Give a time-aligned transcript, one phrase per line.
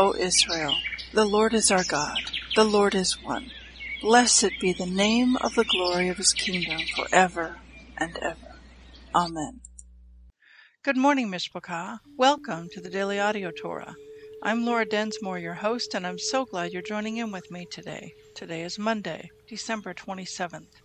[0.00, 0.76] O Israel,
[1.12, 2.16] the Lord is our God,
[2.56, 3.50] the Lord is one.
[4.00, 7.58] Blessed be the name of the glory of his kingdom forever
[7.98, 8.62] and ever.
[9.14, 9.60] Amen.
[10.82, 11.98] Good morning, Mishpachah.
[12.16, 13.94] Welcome to the Daily Audio Torah.
[14.42, 18.14] I'm Laura Densmore, your host, and I'm so glad you're joining in with me today.
[18.34, 20.80] Today is Monday, December 27th.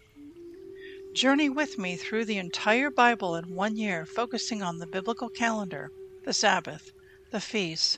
[1.14, 5.90] Journey with me through the entire Bible in one year, focusing on the biblical calendar,
[6.26, 6.92] the Sabbath,
[7.32, 7.98] the feasts,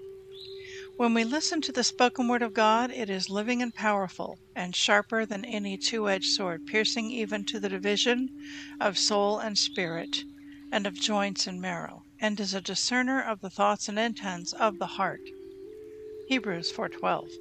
[1.01, 4.75] When we listen to the spoken Word of God, it is living and powerful, and
[4.75, 8.29] sharper than any two edged sword, piercing even to the division
[8.79, 10.23] of soul and spirit,
[10.71, 14.77] and of joints and marrow, and is a discerner of the thoughts and intents of
[14.77, 15.21] the heart.
[16.27, 17.31] Hebrews 4:12.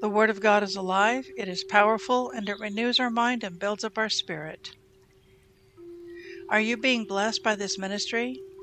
[0.00, 3.58] The Word of God is alive, it is powerful, and it renews our mind and
[3.58, 4.70] builds up our spirit.
[6.48, 8.40] Are you being blessed by this ministry?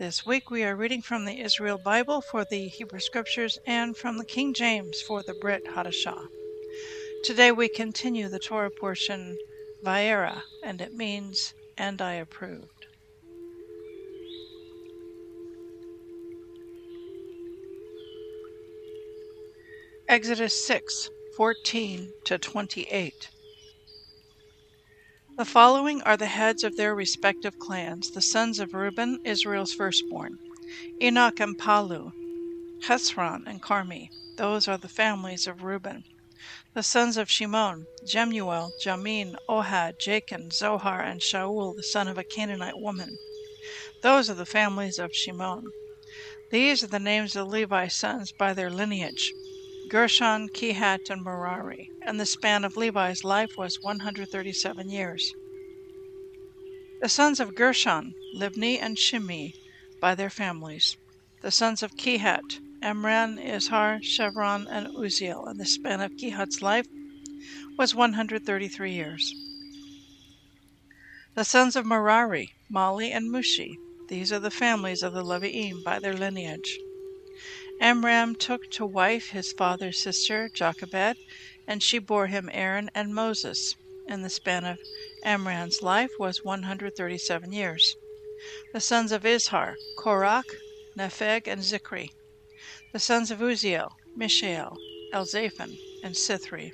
[0.00, 4.16] This week we are reading from the Israel Bible for the Hebrew Scriptures and from
[4.16, 6.26] the King James for the Brit Hadashah.
[7.22, 9.36] Today we continue the Torah portion
[9.84, 12.86] Vaera, and it means, and I approved.
[20.08, 23.28] Exodus 6 14 to 28.
[25.40, 30.36] The following are the heads of their respective clans, the sons of Reuben, Israel's firstborn,
[31.00, 32.12] Enoch and Palu,
[32.82, 34.10] Hezron and Carmi.
[34.36, 36.04] Those are the families of Reuben.
[36.74, 42.22] The sons of Shimon, Jemuel, Jamin, Ohad, Jachin, Zohar, and Shaul, the son of a
[42.22, 43.16] Canaanite woman.
[44.02, 45.64] Those are the families of Shimon.
[46.50, 49.32] These are the names of Levi's sons by their lineage.
[49.90, 55.34] Gershon, Kehat, and Merari, and the span of Levi's life was 137 years.
[57.00, 59.52] The sons of Gershon, Libni and Shimi,
[60.00, 60.96] by their families.
[61.42, 66.86] The sons of Kehat, Amram, Izhar, Chevron, and Uziel, and the span of Kehat's life
[67.76, 69.34] was 133 years.
[71.34, 73.74] The sons of Merari, Mali, and Mushi.
[74.06, 76.78] These are the families of the Levi'im by their lineage.
[77.82, 81.16] Amram took to wife his father's sister Jochebed,
[81.66, 83.74] and she bore him Aaron and Moses,
[84.06, 84.78] and the span of
[85.24, 87.96] Amram's life was 137 years.
[88.74, 90.44] The sons of Izhar, Korach,
[90.94, 92.10] Nepheg, and Zikri.
[92.92, 94.76] The sons of Uziel, Mishael,
[95.14, 96.72] Elzaphan, and Sithri.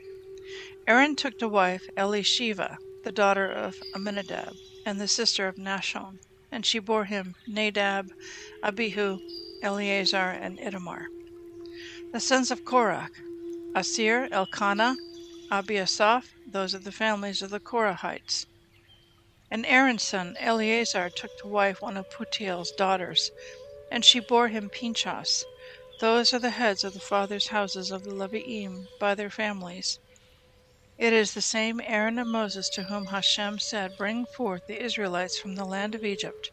[0.89, 6.19] Aaron took to wife Elisheva, the daughter of Aminadab, and the sister of Nashon,
[6.50, 8.11] and she bore him Nadab,
[8.61, 9.21] Abihu,
[9.62, 11.06] Eleazar, and Itamar.
[12.12, 13.11] The sons of Korach,
[13.75, 14.97] Asir, Elkanah,
[15.50, 18.47] Abiasaph, those are the families of the Korahites.
[19.50, 23.30] And Aaron's son Eleazar took to wife one of Putiel's daughters,
[23.91, 25.45] and she bore him Pinchas.
[26.01, 29.98] Those are the heads of the fathers' houses of the Levi'im by their families.
[30.98, 35.39] It is the same Aaron and Moses to whom Hashem said, Bring forth the Israelites
[35.39, 36.51] from the land of Egypt,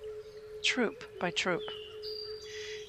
[0.64, 1.64] troop by troop.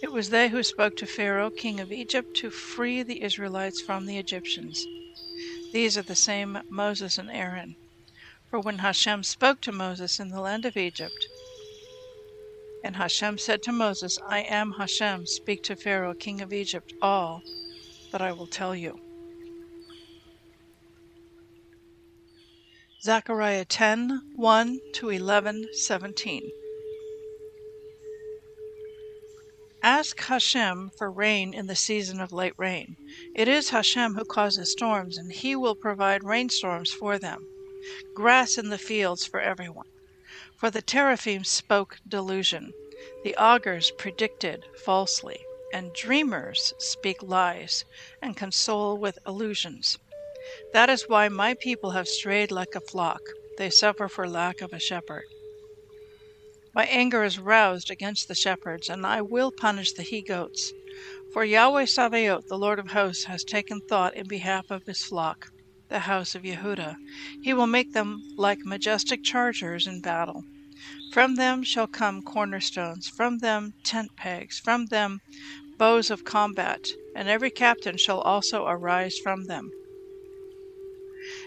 [0.05, 4.05] It was they who spoke to Pharaoh, king of Egypt, to free the Israelites from
[4.05, 4.87] the Egyptians.
[5.73, 7.75] These are the same Moses and Aaron.
[8.51, 11.27] For when Hashem spoke to Moses in the land of Egypt,
[12.85, 17.43] and Hashem said to Moses, I am Hashem, speak to Pharaoh, king of Egypt, all
[18.12, 19.00] that I will tell you.
[23.00, 26.50] Zechariah 10 1 to 11 17.
[29.85, 32.97] Ask Hashem for rain in the season of late rain.
[33.35, 37.47] It is Hashem who causes storms, and he will provide rainstorms for them.
[38.15, 39.91] Grass in the fields for everyone.
[40.57, 42.73] For the teraphim spoke delusion,
[43.25, 47.85] the augurs predicted falsely, and dreamers speak lies
[48.23, 49.99] and console with illusions.
[50.73, 53.21] That is why my people have strayed like a flock.
[53.59, 55.27] They suffer for lack of a shepherd.
[56.75, 60.73] My anger is roused against the shepherds, and I will punish the he goats.
[61.32, 65.47] For Yahweh Sabaoth, the Lord of hosts, has taken thought in behalf of his flock,
[65.88, 66.97] the house of Yehuda.
[67.43, 70.43] He will make them like majestic chargers in battle.
[71.12, 75.21] From them shall come cornerstones, from them tent pegs, from them
[75.79, 79.71] bows of combat, and every captain shall also arise from them.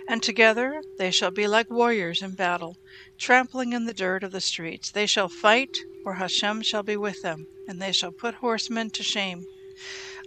[0.07, 2.77] And together they shall be like warriors in battle,
[3.17, 4.91] trampling in the dirt of the streets.
[4.91, 9.03] They shall fight, for Hashem shall be with them, and they shall put horsemen to
[9.03, 9.47] shame.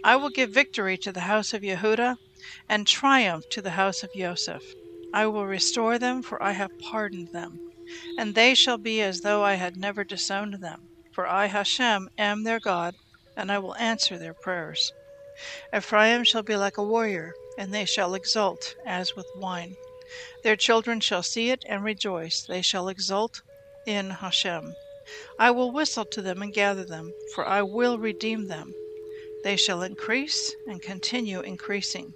[0.03, 2.17] I will give victory to the house of Yehuda,
[2.67, 4.75] and triumph to the house of Joseph.
[5.13, 7.59] I will restore them, for I have pardoned them,
[8.17, 10.89] and they shall be as though I had never disowned them.
[11.11, 12.95] For I, Hashem, am their God,
[13.35, 14.93] and I will answer their prayers.
[15.75, 19.75] Ephraim shall be like a warrior, and they shall exult as with wine.
[20.43, 23.41] Their children shall see it and rejoice, they shall exult
[23.85, 24.75] in Hashem.
[25.39, 28.73] I will whistle to them and gather them, for I will redeem them.
[29.43, 32.13] They shall increase and continue increasing.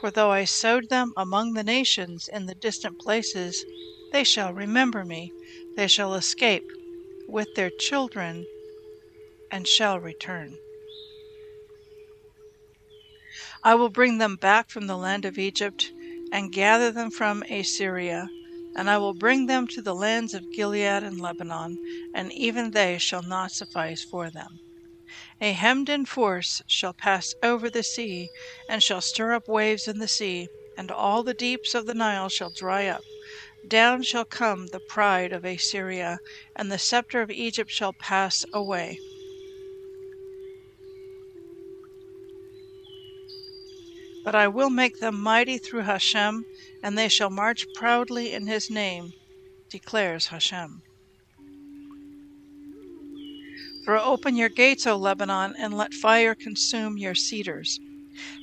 [0.00, 3.64] For though I sowed them among the nations in the distant places,
[4.12, 5.32] they shall remember me,
[5.76, 6.70] they shall escape
[7.26, 8.46] with their children
[9.50, 10.58] and shall return.
[13.62, 15.90] I will bring them back from the land of Egypt
[16.34, 18.28] and gather them from Assyria,
[18.74, 21.78] and I will bring them to the lands of Gilead and Lebanon,
[22.12, 24.58] and even they shall not suffice for them.
[25.40, 28.30] A hemmed in force shall pass over the sea,
[28.68, 32.28] and shall stir up waves in the sea, and all the deeps of the Nile
[32.28, 33.02] shall dry up.
[33.68, 36.18] Down shall come the pride of Assyria,
[36.56, 38.98] and the scepter of Egypt shall pass away.
[44.24, 46.46] But I will make them mighty through Hashem,
[46.82, 49.12] and they shall march proudly in his name,
[49.70, 50.82] declares Hashem.
[53.84, 57.78] Throw open your gates, O Lebanon, and let fire consume your cedars.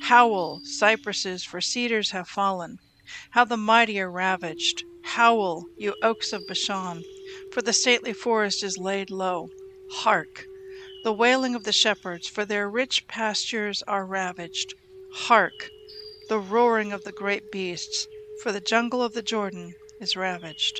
[0.04, 2.78] Howl, cypresses, for cedars have fallen.
[3.32, 4.84] How the mighty are ravaged.
[5.04, 7.04] Howl, you oaks of Bashan,
[7.52, 9.50] for the stately forest is laid low.
[9.92, 10.46] Hark,
[11.04, 14.76] the wailing of the shepherds, for their rich pastures are ravaged.
[15.14, 15.70] Hark!
[16.30, 18.08] The roaring of the great beasts,
[18.42, 20.80] for the jungle of the Jordan is ravaged.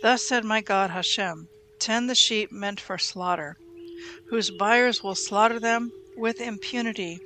[0.00, 3.58] Thus said my God Hashem Tend the sheep meant for slaughter,
[4.30, 7.20] whose buyers will slaughter them with impunity,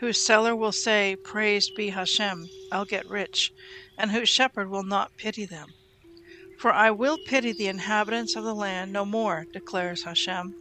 [0.00, 3.50] whose seller will say, Praised be Hashem, I'll get rich,
[3.96, 5.68] and whose shepherd will not pity them.
[6.58, 10.54] For I will pity the inhabitants of the land no more, declares Hashem,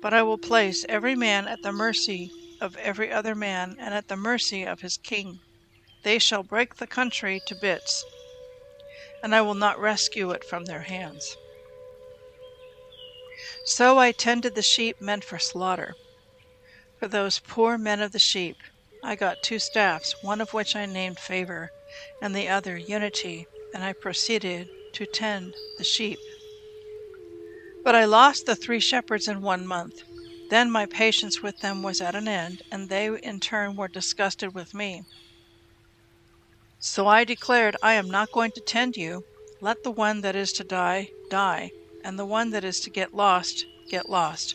[0.00, 2.32] but I will place every man at the mercy
[2.62, 5.40] of every other man, and at the mercy of his king.
[6.04, 8.04] They shall break the country to bits,
[9.20, 11.36] and I will not rescue it from their hands.
[13.64, 15.96] So I tended the sheep meant for slaughter.
[17.00, 18.56] For those poor men of the sheep,
[19.02, 21.72] I got two staffs, one of which I named Favor,
[22.20, 26.20] and the other Unity, and I proceeded to tend the sheep.
[27.82, 30.04] But I lost the three shepherds in one month.
[30.52, 34.54] Then my patience with them was at an end, and they in turn were disgusted
[34.54, 35.02] with me.
[36.78, 39.24] So I declared, I am not going to tend you.
[39.62, 41.70] Let the one that is to die, die,
[42.04, 44.54] and the one that is to get lost, get lost,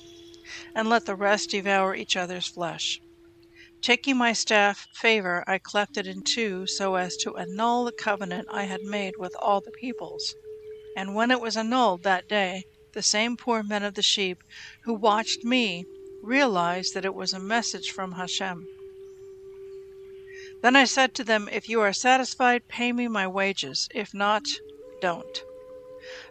[0.75, 2.99] and let the rest devour each other's flesh.
[3.81, 8.49] Taking my staff, favor, I cleft it in two, so as to annul the covenant
[8.51, 10.35] I had made with all the peoples.
[10.95, 14.43] And when it was annulled that day, the same poor men of the sheep
[14.83, 15.85] who watched me
[16.21, 18.67] realized that it was a message from Hashem.
[20.61, 23.87] Then I said to them, If you are satisfied, pay me my wages.
[23.93, 24.43] If not,
[25.01, 25.43] don't.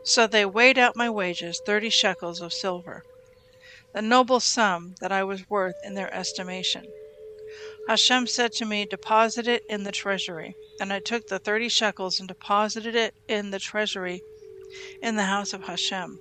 [0.02, 3.04] So they weighed out my wages, thirty shekels of silver,
[3.92, 6.86] the noble sum that I was worth in their estimation.
[7.88, 10.56] Hashem said to me, Deposit it in the treasury.
[10.80, 14.20] And I took the thirty shekels and deposited it in the treasury
[15.00, 16.18] in the house of Hashem.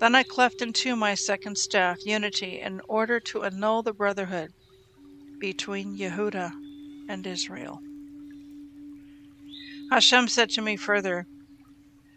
[0.00, 4.52] Then I cleft in two my second staff, unity, in order to annul the brotherhood
[5.38, 6.52] between Yehuda
[7.08, 7.80] and Israel.
[9.90, 11.26] Hashem said to me further,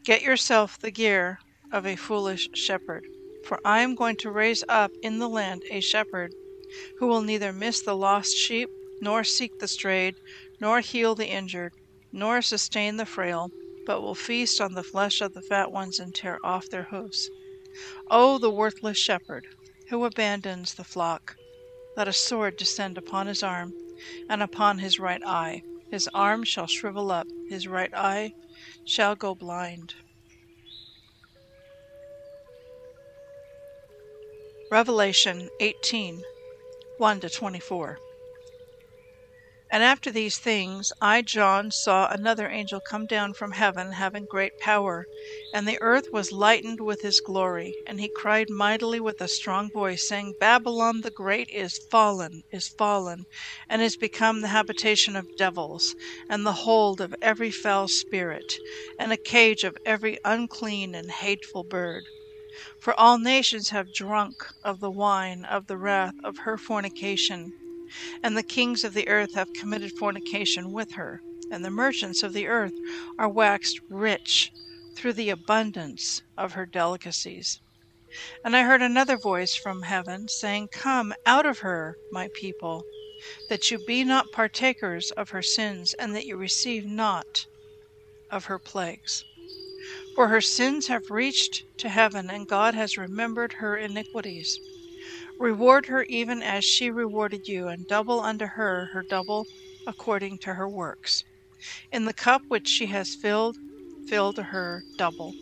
[0.03, 1.38] Get yourself the gear
[1.72, 3.05] of a foolish shepherd,
[3.46, 6.34] For I am going to raise up in the land a shepherd
[6.98, 8.69] who will neither miss the lost sheep,
[9.01, 10.15] nor seek the strayed,
[10.60, 11.74] nor heal the injured,
[12.12, 13.51] nor sustain the frail,
[13.86, 17.29] but will feast on the flesh of the fat ones and tear off their hoofs.
[18.10, 19.48] O the worthless shepherd,
[19.89, 21.36] who abandons the flock!
[21.96, 23.74] Let a sword descend upon his arm,
[24.27, 25.62] and upon his right eye.
[25.91, 28.34] His arm shall shrivel up, his right eye
[28.86, 29.93] shall go blind.
[34.72, 36.24] Revelation 18
[36.98, 38.00] 1 to 24.
[39.69, 44.57] And after these things, I, John, saw another angel come down from heaven, having great
[44.57, 45.07] power,
[45.51, 47.75] and the earth was lightened with his glory.
[47.86, 52.69] And he cried mightily with a strong voice, saying, Babylon the Great is fallen, is
[52.69, 53.25] fallen,
[53.67, 55.95] and is become the habitation of devils,
[56.29, 58.59] and the hold of every foul spirit,
[58.97, 62.05] and a cage of every unclean and hateful bird.
[62.79, 67.51] For all nations have drunk of the wine of the wrath of her fornication
[68.24, 72.34] and the kings of the earth have committed fornication with her, and the merchants of
[72.34, 72.74] the earth
[73.17, 74.51] are waxed rich
[74.96, 77.60] through the abundance of her delicacies.
[78.44, 82.84] And I heard another voice from heaven saying, Come out of her, my people,
[83.50, 87.46] that you be not partakers of her sins, and that you receive not
[88.32, 89.24] of her plagues.
[90.15, 94.60] For her sins have reached to heaven, and God has remembered her iniquities.
[95.39, 99.48] Reward her even as she rewarded you, and double unto her her double
[99.86, 101.24] according to her works.
[101.91, 103.60] In the cup which she has filled,
[104.03, 105.36] fill to her double.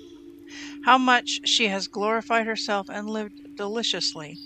[0.82, 4.42] How much she has glorified herself and lived deliciously,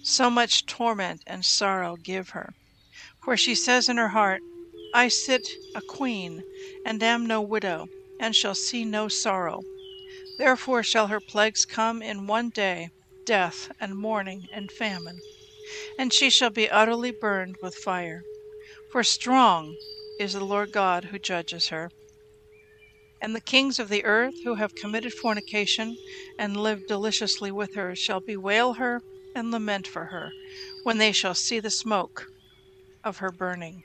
[0.00, 2.54] so much torment and sorrow give her.
[3.20, 4.44] For she says in her heart,
[4.92, 6.44] I sit a queen,
[6.84, 9.64] and am no widow, and shall see no sorrow.
[10.38, 12.90] Therefore shall her plagues come in one day
[13.24, 15.20] death, and mourning, and famine.
[15.98, 18.22] And she shall be utterly burned with fire.
[18.90, 19.76] For strong
[20.18, 21.90] is the Lord God who judges her.
[23.20, 25.96] And the kings of the earth who have committed fornication
[26.38, 29.00] and lived deliciously with her shall bewail her
[29.34, 30.32] and lament for her
[30.82, 32.26] when they shall see the smoke
[33.02, 33.82] of her burning.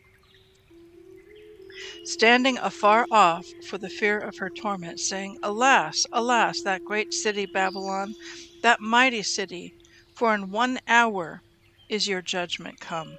[2.04, 7.46] Standing afar off for the fear of her torment, saying, Alas, alas, that great city
[7.46, 8.16] Babylon
[8.62, 9.74] that mighty city,
[10.16, 11.42] for in one hour
[11.90, 13.18] is your judgment come.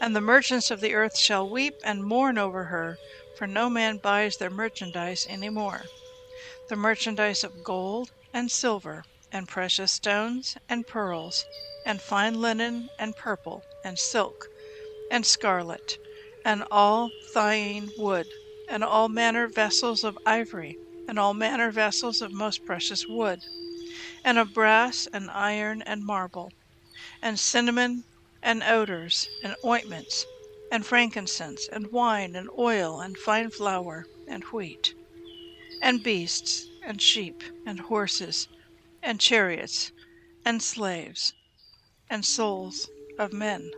[0.00, 2.98] And the merchants of the earth shall weep and mourn over her,
[3.38, 5.82] for no man buys their merchandise any more.
[6.68, 11.44] The merchandise of gold and silver, and precious stones and pearls,
[11.86, 14.48] and fine linen and purple, and silk,
[15.10, 15.96] and scarlet,
[16.44, 18.26] and all thyine wood,
[18.68, 20.76] and all manner vessels of ivory,
[21.08, 23.40] and all manner vessels of most precious wood
[24.24, 26.52] and of brass and iron and marble,
[27.20, 28.04] and cinnamon
[28.42, 30.24] and odors and ointments,
[30.70, 34.94] and frankincense and wine and oil and fine flour and wheat,
[35.82, 38.48] and beasts and sheep and horses
[39.02, 39.90] and chariots
[40.44, 41.34] and slaves
[42.08, 42.88] and souls
[43.18, 43.70] of men.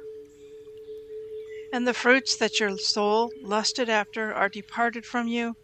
[1.72, 5.56] And the fruits that your soul lusted after are departed from you,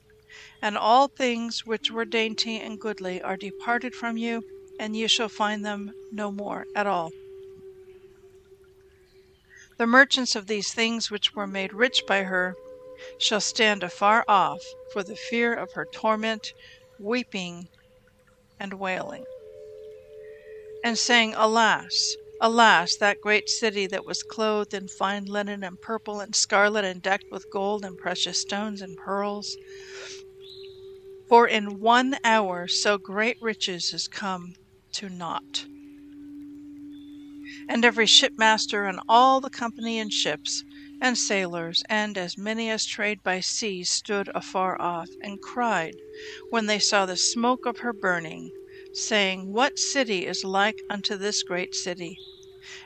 [0.62, 4.42] and all things which were dainty and goodly are departed from you
[4.80, 7.10] and ye shall find them no more at all.
[9.76, 12.54] The merchants of these things which were made rich by her
[13.18, 16.54] shall stand afar off for the fear of her torment,
[16.98, 17.68] weeping
[18.58, 19.24] and wailing,
[20.82, 26.20] and saying, Alas, alas, that great city that was clothed in fine linen and purple
[26.20, 29.58] and scarlet and decked with gold and precious stones and pearls.
[31.28, 34.54] For in one hour so great riches is come
[34.92, 35.68] to naught.
[37.66, 40.62] And every shipmaster and all the company in ships,
[41.00, 46.02] and sailors, and as many as trade by sea, stood afar off, and cried
[46.50, 48.52] when they saw the smoke of her burning,
[48.92, 52.20] saying, What city is like unto this great city?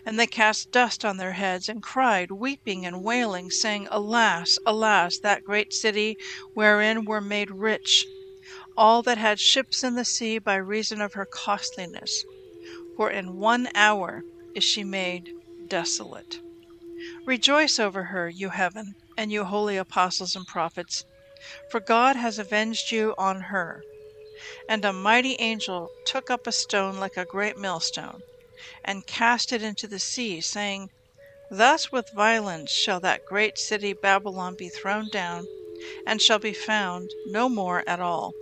[0.05, 5.19] And they cast dust on their heads, and cried, weeping and wailing, saying, Alas, alas,
[5.19, 6.17] that great city
[6.53, 8.09] wherein were made rich
[8.77, 12.25] all that had ships in the sea by reason of her costliness,
[12.97, 15.31] for in one hour is she made
[15.69, 16.39] desolate.
[17.27, 21.05] Rejoice over her, you heaven, and you holy apostles and prophets,
[21.71, 23.83] for God has avenged you on her.
[24.69, 28.23] And a mighty angel took up a stone like a great millstone,
[28.85, 30.89] and cast it into the sea, saying,
[31.51, 35.47] Thus with violence shall that great city Babylon be thrown down,
[36.07, 38.33] and shall be found no more at all.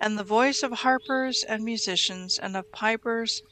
[0.00, 3.42] And the voice of harpers and musicians, and of pipers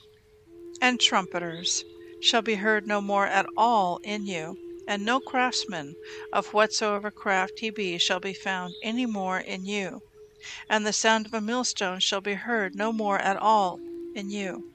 [0.80, 1.84] and trumpeters,
[2.20, 4.56] shall be heard no more at all in you,
[4.86, 5.96] and no craftsman,
[6.32, 10.02] of whatsoever craft he be, shall be found any more in you,
[10.68, 13.78] and the sound of a millstone shall be heard no more at all
[14.14, 14.70] in you.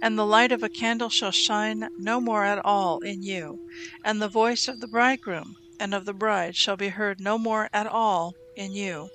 [0.00, 3.68] And the light of a candle shall shine no more at all in you,
[4.04, 7.68] and the voice of the bridegroom and of the bride shall be heard no more
[7.72, 9.10] at all in you.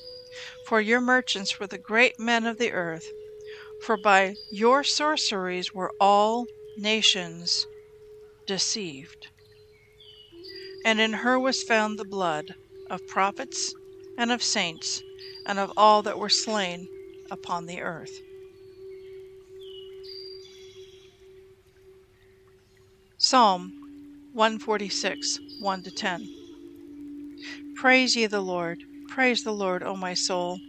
[0.66, 3.12] For your merchants were the great men of the earth,
[3.82, 7.66] for by your sorceries were all nations
[8.48, 9.28] deceived.
[10.86, 12.56] And in her was found the blood
[12.90, 13.74] of prophets
[14.18, 15.02] and of saints
[15.46, 16.88] and of all that were slain
[17.32, 18.22] upon the earth.
[23.18, 23.74] Psalm
[24.34, 26.30] 146 1 to 10.
[27.76, 30.60] Praise ye the Lord, praise the Lord, O my soul.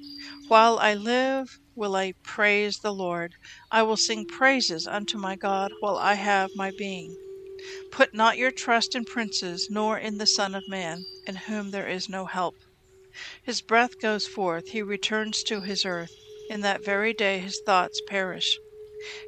[0.48, 3.34] While I live, will I praise the Lord.
[3.70, 7.14] I will sing praises unto my God while I have my being.
[7.92, 11.88] Put not your trust in princes, nor in the Son of Man, in whom there
[11.88, 12.54] is no help.
[13.44, 16.14] His breath goes forth, he returns to his earth.
[16.48, 18.58] In that very day his thoughts perish.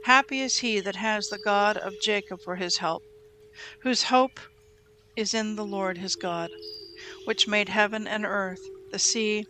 [0.04, 3.02] Happy is he that has the God of Jacob for his help,
[3.83, 4.40] whose hope
[5.16, 6.50] is in the Lord his God
[7.25, 8.61] which made heaven and earth,
[8.92, 9.44] the sea,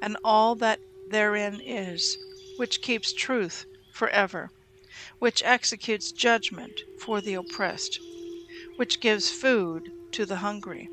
[0.00, 2.16] and all that therein is,
[2.56, 4.50] which keeps truth for ever,
[5.18, 7.98] which executes judgment for the oppressed,
[8.76, 10.88] which gives food to the hungry.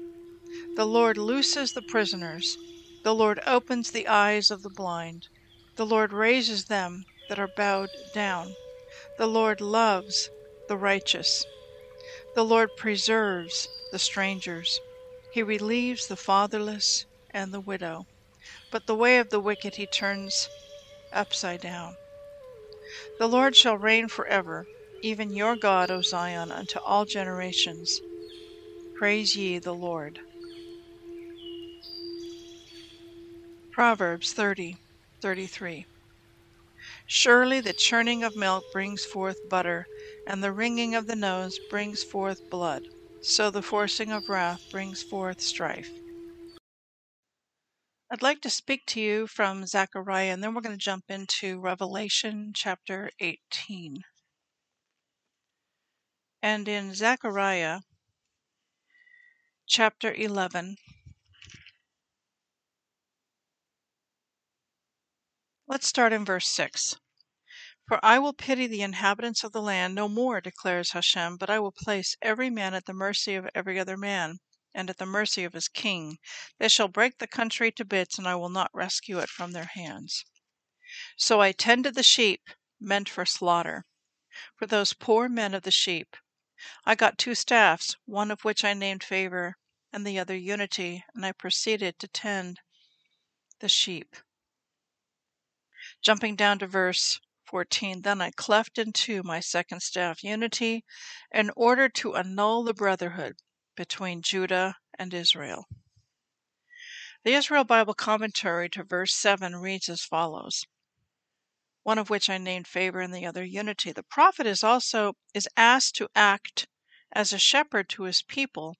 [0.75, 2.57] The Lord looses the prisoners.
[3.03, 5.27] The Lord opens the eyes of the blind.
[5.75, 8.53] The Lord raises them that are bowed down.
[9.17, 10.29] The Lord loves
[10.67, 11.45] the righteous.
[12.35, 14.79] The Lord preserves the strangers.
[15.31, 18.05] He relieves the fatherless and the widow,
[18.71, 20.49] but the way of the wicked he turns
[21.13, 21.95] upside down.
[23.19, 24.67] The Lord shall reign forever,
[25.01, 28.01] even your God, O Zion, unto all generations.
[28.97, 30.19] Praise ye the Lord.
[33.73, 34.77] Proverbs 30
[35.21, 35.85] 33.
[37.07, 39.85] Surely the churning of milk brings forth butter,
[40.25, 42.83] and the wringing of the nose brings forth blood
[43.21, 46.00] so the forcing of wrath brings forth strife.
[48.13, 51.61] I'd like to speak to you from Zechariah, and then we're going to jump into
[51.61, 54.03] Revelation chapter 18.
[56.41, 57.79] And in Zechariah
[59.65, 60.75] chapter 11,
[65.69, 66.95] let's start in verse 6.
[67.87, 71.59] For I will pity the inhabitants of the land no more, declares Hashem, but I
[71.59, 74.39] will place every man at the mercy of every other man,
[74.73, 76.17] and at the mercy of his king.
[76.57, 79.65] They shall break the country to bits, and I will not rescue it from their
[79.73, 80.23] hands.
[81.17, 83.85] So I tended the sheep meant for slaughter,
[84.55, 86.15] for those poor men of the sheep.
[86.85, 89.57] I got two staffs, one of which I named Favor,
[89.91, 92.61] and the other Unity, and I proceeded to tend
[93.59, 94.15] the sheep.
[96.01, 100.85] Jumping down to verse 14 Then I cleft in two my second staff, unity,
[101.31, 103.35] in order to annul the brotherhood
[103.75, 105.67] between Judah and Israel.
[107.23, 110.65] The Israel Bible commentary to verse 7 reads as follows
[111.83, 113.91] one of which I named favor and the other unity.
[113.91, 116.67] The prophet is also is asked to act
[117.11, 118.77] as a shepherd to his people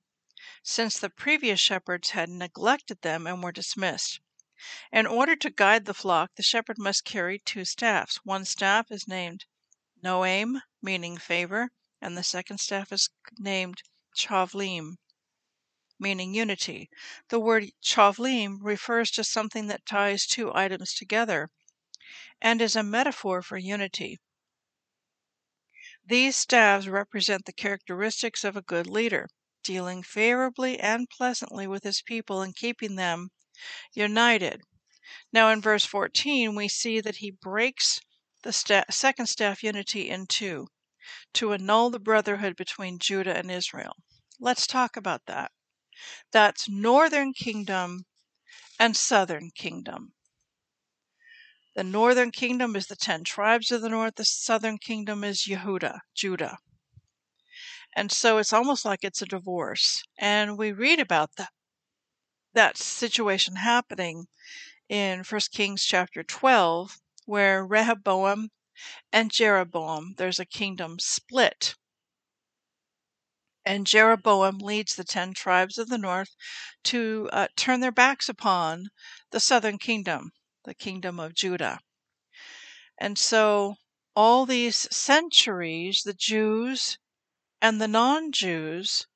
[0.64, 4.20] since the previous shepherds had neglected them and were dismissed.
[4.92, 8.20] In order to guide the flock, the shepherd must carry two staffs.
[8.24, 9.46] One staff is named
[10.04, 13.82] Noam, meaning favor, and the second staff is named
[14.16, 14.98] Chavlim,
[16.00, 16.90] meaning unity.
[17.30, 21.50] The word Chavlim refers to something that ties two items together
[22.42, 24.20] and is a metaphor for unity.
[26.04, 29.30] These staves represent the characteristics of a good leader,
[29.64, 33.30] dealing favorably and pleasantly with his people and keeping them
[33.94, 34.62] united.
[35.32, 38.02] Now, in verse 14, we see that he breaks
[38.42, 40.68] the sta- second staff unity in two
[41.34, 43.96] to annul the brotherhood between Judah and Israel.
[44.40, 45.52] Let's talk about that.
[46.32, 48.06] That's northern kingdom
[48.80, 50.14] and southern kingdom.
[51.76, 56.00] The northern kingdom is the ten tribes of the north, the southern kingdom is Yehuda,
[56.14, 56.58] Judah.
[57.96, 60.04] And so it's almost like it's a divorce.
[60.18, 61.52] And we read about that
[62.54, 64.28] that situation happening
[64.90, 68.50] in 1 Kings chapter 12, where Rehoboam
[69.12, 71.76] and Jeroboam, there's a kingdom split.
[73.66, 76.36] And Jeroboam leads the ten tribes of the north
[76.86, 78.90] to uh, turn their backs upon
[79.32, 80.32] the southern kingdom
[80.64, 81.80] the kingdom of Judah.
[83.00, 83.76] And so,
[84.16, 86.98] all these centuries, the Jews
[87.62, 89.08] and the non Jews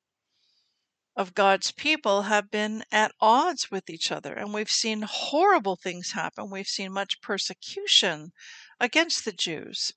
[1.16, 6.12] of God's people have been at odds with each other, and we've seen horrible things
[6.12, 6.50] happen.
[6.50, 8.32] We've seen much persecution
[8.80, 9.94] against the Jews.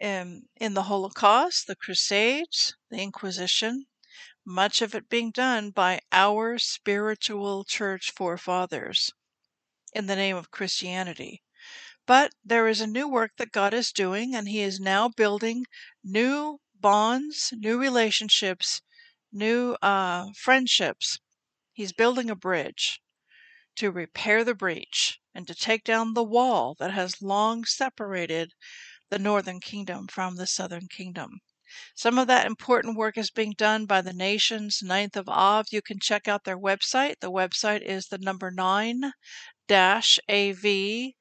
[0.00, 3.86] In, in the Holocaust, the Crusades, the Inquisition,
[4.44, 9.12] much of it being done by our spiritual church forefathers
[9.92, 11.42] in the name of Christianity.
[12.06, 15.66] But there is a new work that God is doing, and He is now building
[16.02, 18.82] new bonds, new relationships,
[19.32, 21.18] new uh, friendships.
[21.72, 23.00] He's building a bridge
[23.76, 28.52] to repair the breach and to take down the wall that has long separated
[29.10, 31.40] the northern kingdom from the southern kingdom.
[31.94, 34.82] Some of that important work is being done by the nations.
[34.82, 37.20] Ninth of Av, you can check out their website.
[37.20, 39.12] The website is the number nine
[39.66, 41.16] dash av.com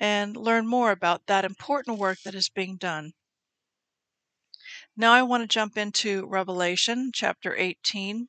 [0.00, 3.12] and learn more about that important work that is being done.
[4.96, 8.28] Now I want to jump into Revelation chapter 18.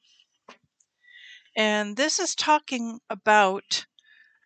[1.56, 3.86] And this is talking about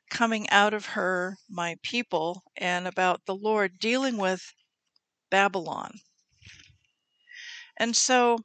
[0.10, 4.54] coming out of her, my people, and about the Lord dealing with
[5.30, 6.00] Babylon.
[7.78, 8.39] And so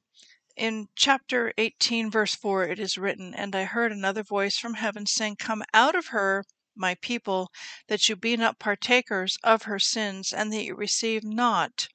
[0.56, 5.06] in chapter 18, verse 4, it is written, And I heard another voice from heaven
[5.06, 6.44] saying, Come out of her,
[6.76, 7.50] my people,
[7.88, 11.88] that you be not partakers of her sins, and that you receive not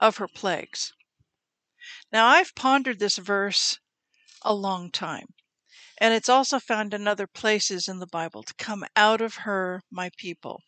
[0.00, 0.92] of her plagues.
[2.12, 3.78] Now, I've pondered this verse
[4.42, 5.26] a long time,
[6.00, 9.82] and it's also found in other places in the Bible to come out of her,
[9.90, 10.62] my people.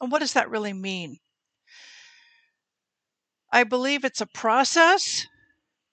[0.00, 1.16] And what does that really mean?
[3.52, 5.26] I believe it's a process,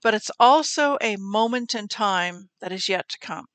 [0.03, 3.45] but it's also a moment in time that is yet to come.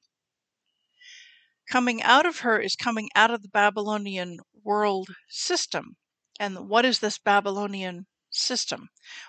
[1.70, 5.96] Coming out of her is coming out of the Babylonian world system.
[6.40, 8.06] And what is this Babylonian
[8.38, 8.88] system?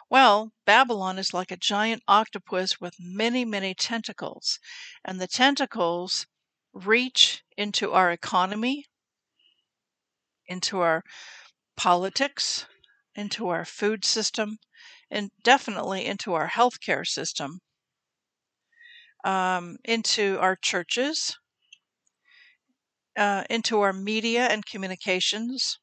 [0.09, 4.59] Well, Babylon is like a giant octopus with many, many tentacles.
[5.03, 6.27] And the tentacles
[6.73, 8.85] reach into our economy,
[10.47, 11.03] into our
[11.75, 12.65] politics,
[13.15, 14.57] into our food system,
[15.09, 17.59] and definitely into our healthcare system,
[19.23, 21.37] um, into our churches,
[23.17, 25.79] uh, into our media and communications.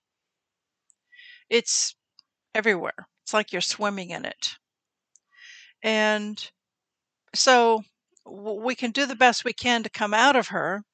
[1.51, 1.95] It's
[2.55, 3.09] everywhere.
[3.27, 4.55] It's like you're swimming in it.
[5.83, 6.49] And
[7.35, 7.85] so
[8.25, 10.85] we can do the best we can to come out of her,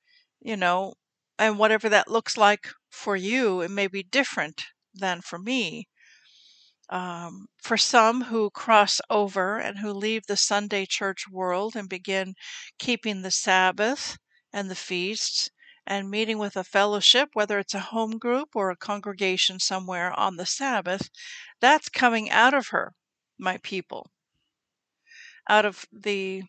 [0.41, 0.95] you know,
[1.39, 4.65] and whatever that looks like for you, it may be different
[4.95, 5.89] than for me.
[6.91, 12.35] Um, for some who cross over and who leave the Sunday church world and begin
[12.79, 14.17] keeping the Sabbath
[14.53, 15.51] and the feasts
[15.87, 20.37] and meeting with a fellowship, whether it's a home group or a congregation somewhere on
[20.37, 21.11] the Sabbath,
[21.63, 22.93] that's coming out of her,
[23.39, 24.11] my people,
[25.49, 26.43] out of the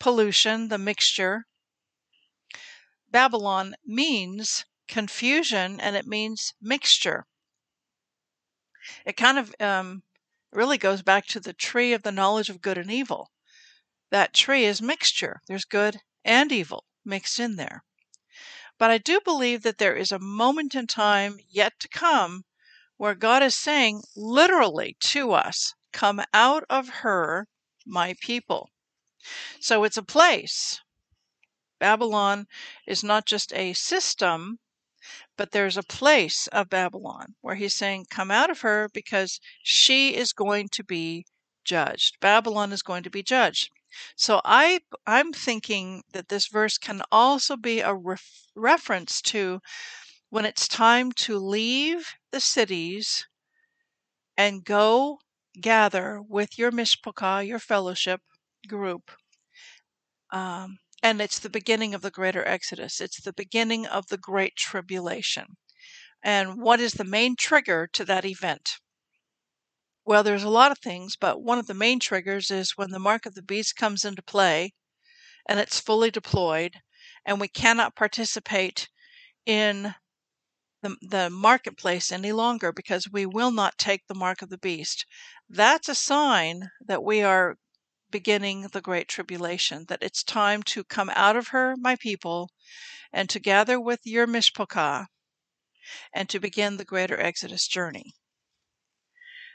[0.00, 1.44] pollution, the mixture.
[3.10, 7.26] Babylon means confusion and it means mixture.
[9.04, 10.02] It kind of um,
[10.50, 13.30] really goes back to the tree of the knowledge of good and evil.
[14.10, 15.42] That tree is mixture.
[15.46, 17.84] There's good and evil mixed in there.
[18.78, 22.44] But I do believe that there is a moment in time yet to come
[22.96, 27.46] where God is saying literally to us, Come out of her,
[27.86, 28.70] my people.
[29.60, 30.80] So it's a place.
[31.78, 32.46] Babylon
[32.86, 34.58] is not just a system,
[35.36, 40.14] but there's a place of Babylon where he's saying, Come out of her because she
[40.14, 41.26] is going to be
[41.64, 42.18] judged.
[42.20, 43.70] Babylon is going to be judged.
[44.16, 49.60] So I I'm thinking that this verse can also be a ref, reference to
[50.30, 53.28] when it's time to leave the cities
[54.36, 55.20] and go
[55.60, 58.20] gather with your mishpachah, your fellowship
[58.66, 59.12] group.
[60.32, 63.00] Um, and it's the beginning of the greater exodus.
[63.00, 65.44] It's the beginning of the great tribulation.
[66.24, 68.78] And what is the main trigger to that event?
[70.04, 72.98] Well, there's a lot of things, but one of the main triggers is when the
[72.98, 74.72] mark of the beast comes into play
[75.48, 76.80] and it's fully deployed,
[77.24, 78.88] and we cannot participate
[79.46, 79.94] in
[80.84, 85.06] the, the marketplace any longer because we will not take the mark of the beast.
[85.48, 87.56] That's a sign that we are
[88.10, 92.50] beginning the great tribulation, that it's time to come out of her, my people,
[93.12, 95.06] and to gather with your mishpachah
[96.12, 98.12] and to begin the greater Exodus journey.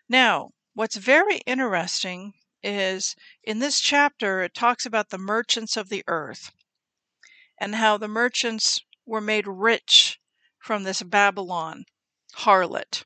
[0.09, 6.03] Now, what's very interesting is in this chapter, it talks about the merchants of the
[6.07, 6.51] earth
[7.59, 10.18] and how the merchants were made rich
[10.59, 11.85] from this Babylon
[12.37, 13.03] harlot.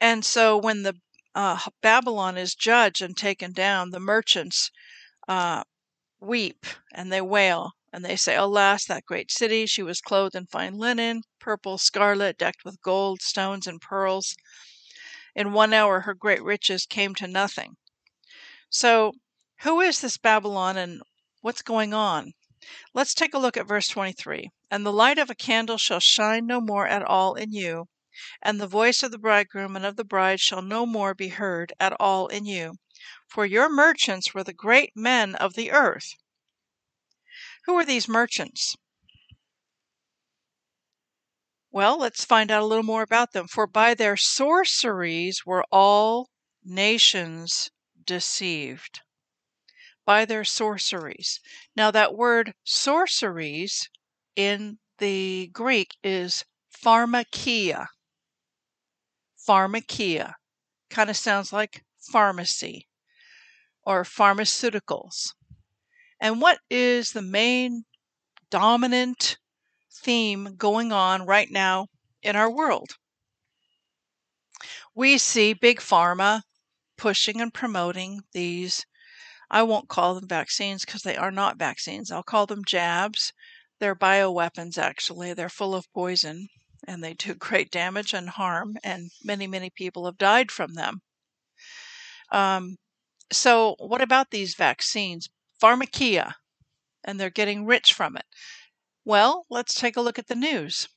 [0.00, 0.94] And so when the
[1.34, 4.70] uh, Babylon is judged and taken down, the merchants
[5.26, 5.64] uh,
[6.20, 9.66] weep and they wail and they say, Alas, that great city!
[9.66, 14.34] She was clothed in fine linen, purple, scarlet, decked with gold, stones, and pearls.
[15.36, 17.76] In one hour, her great riches came to nothing.
[18.68, 19.12] So,
[19.60, 21.02] who is this Babylon and
[21.40, 22.32] what's going on?
[22.94, 24.50] Let's take a look at verse 23.
[24.74, 27.86] And the light of a candle shall shine no more at all in you,
[28.42, 31.72] and the voice of the bridegroom and of the bride shall no more be heard
[31.78, 32.78] at all in you.
[33.28, 36.16] For your merchants were the great men of the earth.
[37.66, 38.74] Who are these merchants?
[41.70, 43.46] Well, let's find out a little more about them.
[43.46, 46.30] For by their sorceries were all
[46.64, 47.70] nations
[48.04, 49.02] deceived.
[50.04, 51.38] By their sorceries.
[51.76, 53.88] Now, that word sorceries
[54.36, 56.44] in the Greek is
[56.84, 57.86] pharmakia.
[59.48, 60.34] Pharmakia
[60.90, 62.86] kind of sounds like pharmacy
[63.84, 65.34] or pharmaceuticals.
[66.20, 67.84] And what is the main
[68.50, 69.36] dominant
[69.92, 71.88] theme going on right now
[72.22, 72.96] in our world?
[74.94, 76.42] We see Big Pharma
[76.96, 78.86] pushing and promoting these.
[79.50, 82.10] I won't call them vaccines because they are not vaccines.
[82.10, 83.32] I'll call them jabs.
[83.80, 85.34] They're bioweapons, actually.
[85.34, 86.48] They're full of poison
[86.86, 91.02] and they do great damage and harm, and many, many people have died from them.
[92.30, 92.76] Um,
[93.32, 95.28] so, what about these vaccines?
[95.62, 96.34] Pharmakia,
[97.04, 98.26] and they're getting rich from it.
[99.04, 100.88] Well, let's take a look at the news.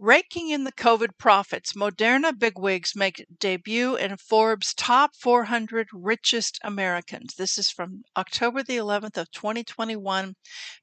[0.00, 7.34] Raking in the COVID profits, Moderna bigwigs make debut in Forbes' top 400 richest Americans.
[7.34, 10.36] This is from October the 11th of 2021,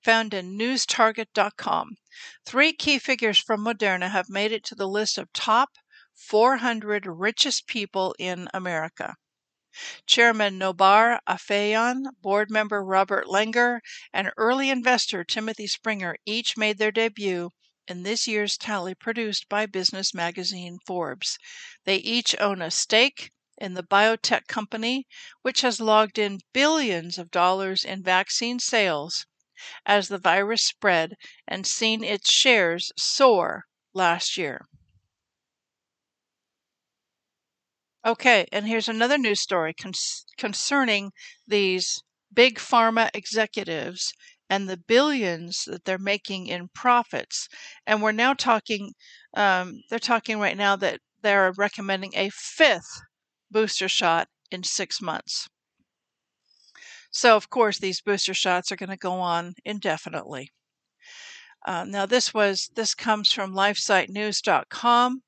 [0.04, 1.96] found in newstarget.com.
[2.46, 5.70] Three key figures from Moderna have made it to the list of top
[6.14, 9.16] 400 richest people in America.
[10.06, 13.80] Chairman Noubar Afeyan, board member Robert Langer,
[14.12, 17.52] and early investor Timothy Springer each made their debut
[17.88, 21.38] in this year's tally produced by business magazine Forbes.
[21.86, 25.08] They each own a stake in the biotech company,
[25.42, 29.26] which has logged in billions of dollars in vaccine sales
[29.86, 31.16] as the virus spread
[31.48, 34.66] and seen its shares soar last year.
[38.06, 39.94] Okay, and here's another news story con-
[40.38, 41.12] concerning
[41.46, 42.02] these
[42.34, 44.14] big pharma executives
[44.50, 47.48] and the billions that they're making in profits.
[47.86, 48.94] And we're now talking,
[49.36, 53.02] um, they're talking right now that they're recommending a fifth
[53.50, 55.48] booster shot in six months.
[57.12, 60.52] So, of course, these booster shots are going to go on indefinitely.
[61.66, 65.24] Uh, now, this was this comes from LifeSiteNews.com.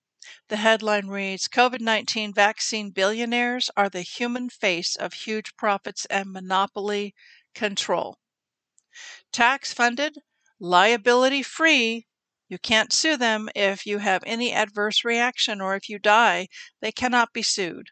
[0.49, 6.31] The headline reads COVID 19 vaccine billionaires are the human face of huge profits and
[6.31, 7.15] monopoly
[7.55, 8.17] control.
[9.31, 10.17] Tax funded,
[10.59, 12.07] liability free,
[12.49, 16.47] you can't sue them if you have any adverse reaction or if you die,
[16.81, 17.89] they cannot be sued.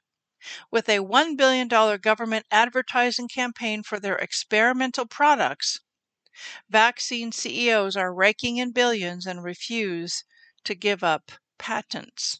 [0.71, 5.79] With a $1 billion government advertising campaign for their experimental products,
[6.69, 10.23] vaccine CEOs are raking in billions and refuse
[10.63, 12.39] to give up patents.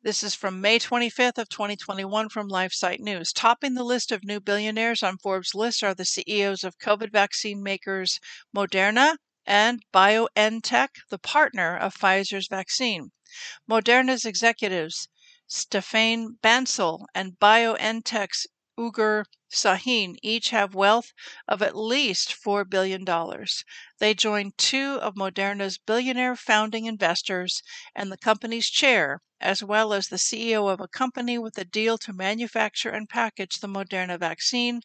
[0.00, 3.32] This is from May 25th of 2021 from LifeSite News.
[3.32, 7.64] Topping the list of new billionaires on Forbes' list are the CEOs of COVID vaccine
[7.64, 8.20] makers
[8.54, 13.10] Moderna and BioNTech, the partner of Pfizer's vaccine.
[13.68, 15.08] Moderna's executives
[15.50, 18.46] Stéphane Bancel and BioNTech's
[18.78, 21.14] Ugur Sahin each have wealth
[21.48, 23.02] of at least $4 billion.
[23.98, 27.62] They join two of Moderna's billionaire founding investors
[27.94, 31.96] and the company's chair, as well as the CEO of a company with a deal
[31.96, 34.82] to manufacture and package the Moderna vaccine,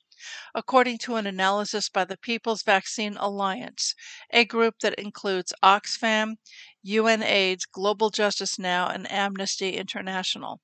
[0.56, 3.94] according to an analysis by the People's Vaccine Alliance,
[4.30, 6.38] a group that includes Oxfam,
[6.86, 10.62] UNAIDS, Global Justice Now, and Amnesty International.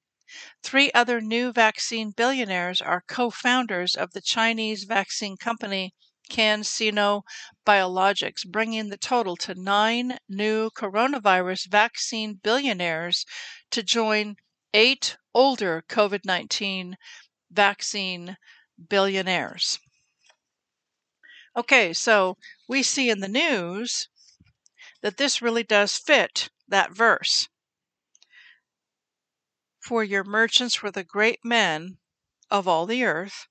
[0.62, 5.94] Three other new vaccine billionaires are co founders of the Chinese vaccine company
[6.30, 7.24] CanSino
[7.66, 13.26] Biologics, bringing the total to nine new coronavirus vaccine billionaires
[13.72, 14.36] to join
[14.74, 16.96] eight older COVID 19
[17.50, 18.38] vaccine
[18.88, 19.80] billionaires.
[21.56, 22.38] Okay, so
[22.68, 24.08] we see in the news
[25.02, 27.50] that this really does fit that verse.
[29.80, 32.00] For your merchants were the great men
[32.50, 33.48] of all the earth.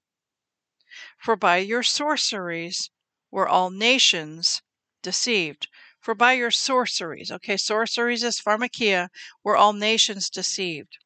[1.18, 2.90] For by your sorceries
[3.30, 4.62] were all nations
[5.02, 5.68] deceived.
[6.00, 9.08] For by your sorceries, okay, sorceries is pharmakia,
[9.42, 10.98] were all nations deceived.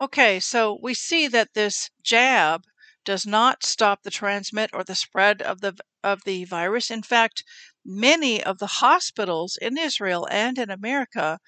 [0.00, 2.64] Okay, so we see that this jab
[3.04, 6.90] does not stop the transmit or the spread of the of the virus.
[6.90, 7.44] In fact,
[7.84, 11.38] many of the hospitals in Israel and in America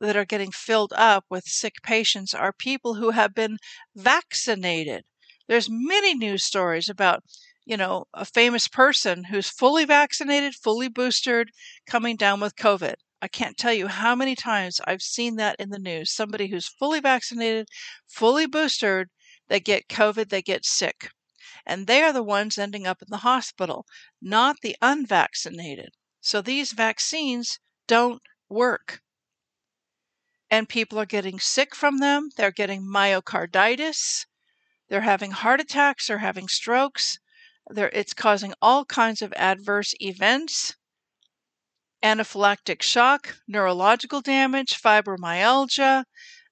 [0.00, 3.58] that are getting filled up with sick patients are people who have been
[3.94, 5.04] vaccinated.
[5.48, 7.22] There's many news stories about,
[7.64, 11.50] you know, a famous person who's fully vaccinated, fully boosted,
[11.86, 12.94] coming down with COVID.
[13.22, 16.10] I can't tell you how many times I've seen that in the news.
[16.10, 17.68] Somebody who's fully vaccinated,
[18.06, 19.08] fully boosted,
[19.48, 21.10] they get COVID, they get sick.
[21.66, 23.86] And they are the ones ending up in the hospital,
[24.20, 25.90] not the unvaccinated.
[26.20, 29.02] So these vaccines don't work.
[30.50, 32.30] And people are getting sick from them.
[32.36, 34.26] They're getting myocarditis.
[34.88, 36.08] They're having heart attacks.
[36.08, 37.18] They're having strokes.
[37.68, 40.74] They're, it's causing all kinds of adverse events
[42.02, 46.04] anaphylactic shock, neurological damage, fibromyalgia,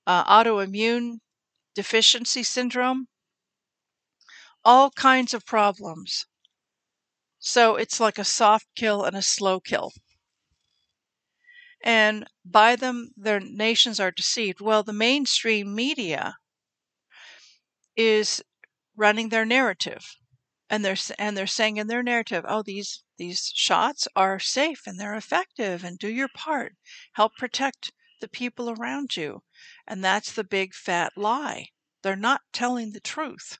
[0.06, 1.18] uh, autoimmune
[1.74, 3.08] deficiency syndrome,
[4.64, 6.26] all kinds of problems.
[7.38, 9.92] So it's like a soft kill and a slow kill.
[11.84, 14.60] And by them, their nations are deceived.
[14.60, 16.38] Well, the mainstream media
[17.96, 18.42] is
[18.96, 20.16] running their narrative
[20.70, 25.00] and they're and they're saying in their narrative, "Oh, these these shots are safe and
[25.00, 26.76] they're effective, and do your part,
[27.14, 29.42] help protect the people around you."
[29.86, 31.70] And that's the big fat lie.
[32.02, 33.58] They're not telling the truth.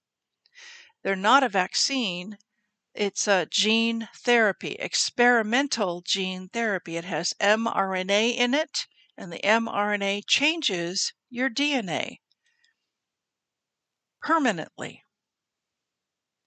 [1.03, 2.39] They're not a vaccine.
[2.99, 6.97] It's a gene therapy, experimental gene therapy.
[6.97, 12.17] It has mRNA in it, and the mRNA changes your DNA
[14.21, 15.05] permanently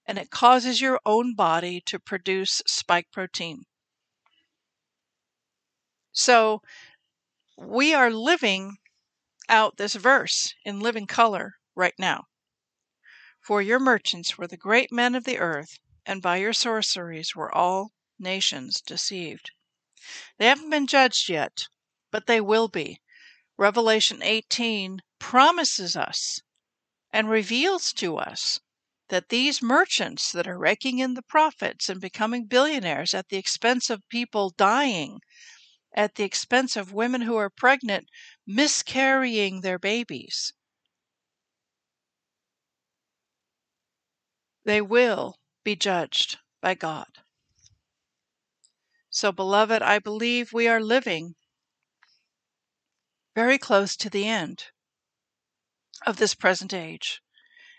[0.04, 3.64] and it causes your own body to produce spike protein.
[6.12, 6.60] So
[7.56, 8.76] we are living
[9.48, 12.24] out this verse in living color right now.
[13.40, 17.54] For your merchants were the great men of the earth, and by your sorceries were
[17.54, 19.50] all nations deceived.
[20.38, 21.68] They haven't been judged yet,
[22.10, 23.00] but they will be.
[23.56, 26.40] Revelation 18 promises us
[27.12, 28.60] and reveals to us
[29.08, 33.90] that these merchants that are raking in the profits and becoming billionaires at the expense
[33.90, 35.20] of people dying,
[35.94, 38.08] at the expense of women who are pregnant
[38.46, 40.54] miscarrying their babies,
[44.64, 47.08] they will be judged by God.
[49.10, 51.34] So, beloved, I believe we are living
[53.34, 54.64] very close to the end
[56.06, 57.22] of this present age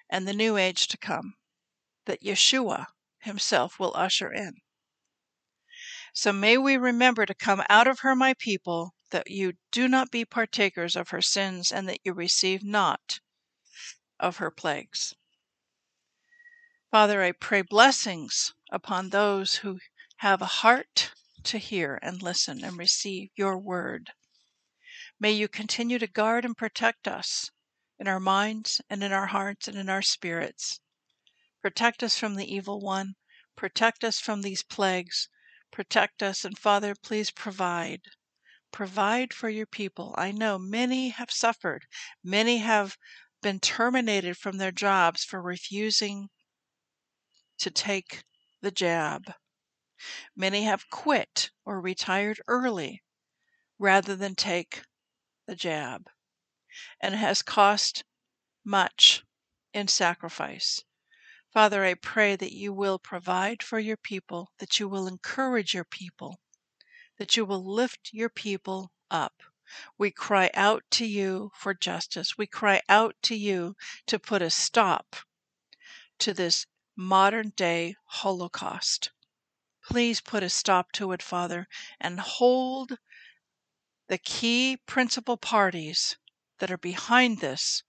[0.09, 1.35] and the new age to come
[2.05, 2.87] that Yeshua
[3.19, 4.55] himself will usher in.
[6.13, 10.11] So may we remember to come out of her, my people, that you do not
[10.11, 13.19] be partakers of her sins, and that you receive not
[14.19, 15.15] of her plagues.
[16.93, 19.79] Father, I pray blessings upon those who
[20.17, 24.11] have a heart to hear and listen and receive your word.
[25.19, 27.49] May you continue to guard and protect us
[27.97, 30.81] in our minds and in our hearts and in our spirits.
[31.63, 33.15] Protect us from the evil one.
[33.55, 35.29] Protect us from these plagues.
[35.71, 38.01] Protect us, and Father, please provide.
[38.71, 40.13] Provide for your people.
[40.15, 41.87] I know many have suffered.
[42.23, 42.99] Many have
[43.41, 46.29] been terminated from their jobs for refusing
[47.59, 48.23] to take
[48.61, 49.33] the jab.
[50.35, 53.03] Many have quit or retired early
[53.79, 54.83] rather than take
[55.47, 56.09] the jab
[56.99, 58.03] and has cost
[58.65, 59.23] much
[59.73, 60.83] in sacrifice.
[61.51, 65.83] Father, I pray that you will provide for your people, that you will encourage your
[65.83, 66.39] people,
[67.17, 69.43] that you will lift your people up.
[69.97, 72.37] We cry out to you for justice.
[72.37, 73.75] We cry out to you
[74.07, 75.15] to put a stop
[76.19, 76.65] to this
[76.95, 79.11] modern day Holocaust.
[79.85, 81.67] Please put a stop to it, Father,
[81.99, 82.97] and hold
[84.07, 86.17] the key principal parties
[86.59, 87.83] that are behind this,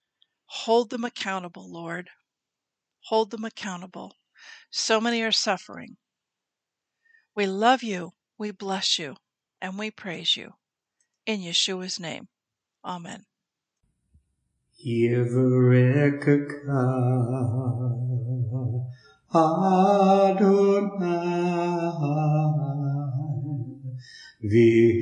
[0.46, 2.08] hold them accountable, Lord.
[3.08, 4.16] Hold them accountable.
[4.70, 5.96] So many are suffering.
[7.34, 9.16] We love you, we bless you,
[9.60, 10.52] and we praise you.
[11.26, 12.28] In Yeshua's name.
[12.84, 13.24] Amen.
[19.34, 20.94] Adonai
[24.44, 24.94] Vishmereka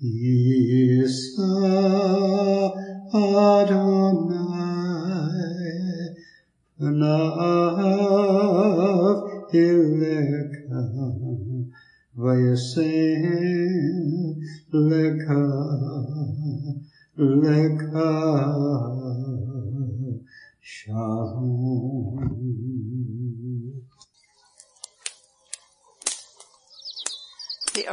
[0.05, 0.34] Isa